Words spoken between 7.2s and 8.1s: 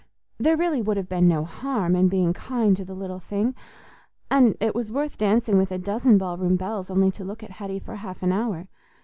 look at Hetty for